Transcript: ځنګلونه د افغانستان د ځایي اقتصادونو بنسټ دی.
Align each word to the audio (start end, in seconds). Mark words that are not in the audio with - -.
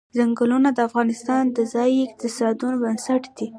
ځنګلونه 0.17 0.69
د 0.73 0.79
افغانستان 0.89 1.43
د 1.57 1.57
ځایي 1.73 1.99
اقتصادونو 2.07 2.75
بنسټ 2.83 3.23
دی. 3.37 3.47